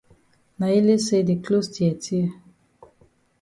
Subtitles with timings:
[0.57, 2.29] Na ele say the closs tear tear.